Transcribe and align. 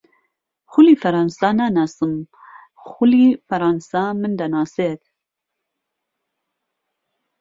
خولی 0.71 0.95
فهرهنسا 1.01 1.49
ناناسم، 1.59 2.13
خولی 2.85 3.25
فهرهنسا 3.47 4.03
من 4.21 4.31
دهناسێت 4.39 5.03